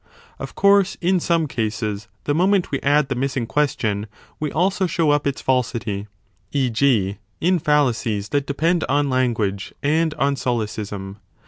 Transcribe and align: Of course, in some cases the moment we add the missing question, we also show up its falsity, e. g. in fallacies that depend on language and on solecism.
Of 0.39 0.55
course, 0.55 0.97
in 0.99 1.19
some 1.19 1.47
cases 1.47 2.07
the 2.23 2.33
moment 2.33 2.71
we 2.71 2.79
add 2.79 3.07
the 3.09 3.13
missing 3.13 3.45
question, 3.45 4.07
we 4.39 4.51
also 4.51 4.87
show 4.87 5.11
up 5.11 5.27
its 5.27 5.41
falsity, 5.43 6.07
e. 6.51 6.71
g. 6.71 7.19
in 7.39 7.59
fallacies 7.59 8.29
that 8.29 8.47
depend 8.47 8.83
on 8.85 9.11
language 9.11 9.75
and 9.83 10.15
on 10.15 10.35
solecism. 10.37 11.17